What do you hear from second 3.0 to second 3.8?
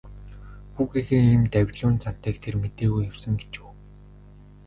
явсан гэж үү.